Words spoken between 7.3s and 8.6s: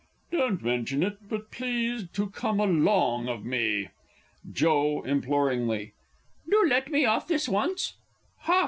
once, ha!